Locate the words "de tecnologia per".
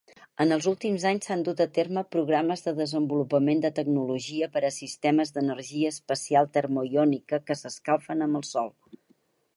3.67-4.65